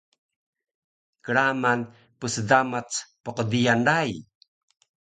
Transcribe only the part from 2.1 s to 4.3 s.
psdamac pqdiyan rai